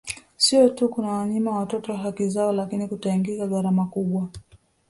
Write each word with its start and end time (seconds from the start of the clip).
Sio 0.37 0.69
tu 0.73 0.89
kunawanyima 0.89 1.51
watoto 1.59 1.93
haki 1.93 2.29
zao 2.29 2.51
lakini 2.53 2.87
kutaingiza 2.87 3.47
gharama 3.47 3.85
kubwa 3.85 4.29